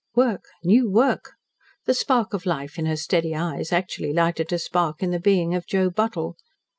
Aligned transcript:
Work! 0.15 0.45
New 0.63 0.89
work! 0.89 1.33
The 1.85 1.93
spark 1.93 2.33
of 2.33 2.47
life 2.47 2.79
in 2.79 2.87
her 2.87 2.95
steady 2.95 3.35
eyes 3.35 3.71
actually 3.71 4.11
lighted 4.13 4.51
a 4.51 4.57
spark 4.57 5.03
in 5.03 5.11
the 5.11 5.19
being 5.19 5.53
of 5.53 5.67
Joe 5.67 5.91
Buttle. 5.91 6.37